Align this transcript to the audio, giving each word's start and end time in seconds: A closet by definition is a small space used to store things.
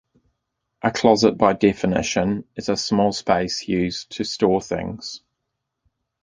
A 0.81 0.89
closet 0.89 1.37
by 1.37 1.53
definition 1.53 2.45
is 2.55 2.69
a 2.69 2.75
small 2.75 3.11
space 3.11 3.67
used 3.67 4.09
to 4.13 4.23
store 4.23 4.59
things. 4.59 5.21